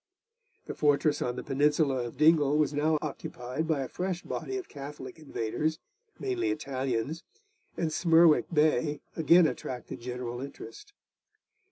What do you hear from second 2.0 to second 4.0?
of Dingle was now occupied by a